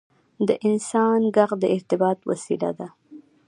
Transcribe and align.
•د 0.47 0.49
انسان 0.67 1.19
ږغ 1.35 1.51
د 1.61 1.63
ارتباط 1.75 2.19
وسیله 2.29 2.69
ده. 2.79 2.87